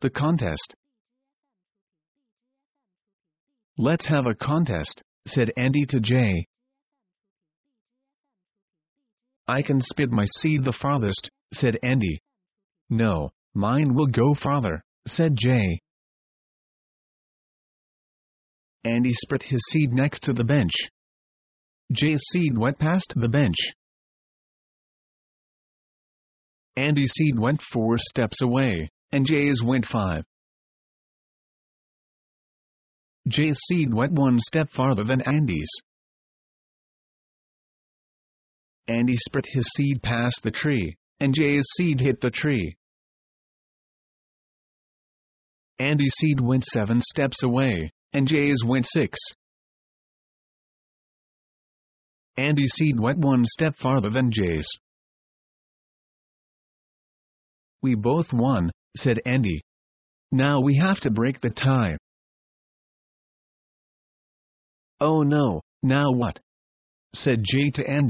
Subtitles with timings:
[0.00, 0.74] the contest.
[3.76, 6.46] Let's have a contest, said Andy to Jay.
[9.46, 12.20] I can spit my seed the farthest, said Andy.
[12.88, 15.80] No, mine will go farther, said Jay.
[18.84, 20.72] Andy spit his seed next to the bench.
[21.92, 23.56] Jay's seed went past the bench.
[26.76, 30.24] Andy's seed went four steps away, and Jay's went five.
[33.28, 35.70] Jay's seed went one step farther than Andy's.
[38.88, 42.76] Andy spit his seed past the tree, and Jay's seed hit the tree.
[45.78, 49.18] Andy's seed went seven steps away, and Jay's went six.
[52.36, 54.68] Andy's seed went one step farther than Jay's.
[57.82, 59.62] We both won, said Andy.
[60.32, 61.96] Now we have to break the tie.
[65.00, 66.38] Oh no, now what?
[67.14, 68.08] said Jay to Andy.